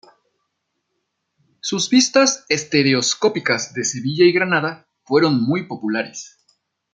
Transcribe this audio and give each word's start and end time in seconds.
Sus 1.59 1.87
vistas 1.87 2.43
estereoscópicas 2.49 3.71
de 3.75 3.83
Sevilla 3.83 4.25
y 4.25 4.31
Granada 4.33 4.87
fueron 5.03 5.43
muy 5.43 5.67
populares. 5.67 6.39